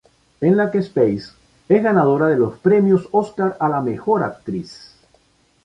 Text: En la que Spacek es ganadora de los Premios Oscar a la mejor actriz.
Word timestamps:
En 0.47 0.53
la 0.59 0.63
que 0.75 0.79
Spacek 0.85 1.69
es 1.77 1.83
ganadora 1.83 2.25
de 2.29 2.35
los 2.35 2.57
Premios 2.57 3.07
Oscar 3.11 3.55
a 3.59 3.69
la 3.69 3.81
mejor 3.81 4.23
actriz. 4.23 4.95